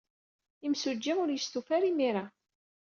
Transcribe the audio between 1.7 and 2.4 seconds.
ara imir-a.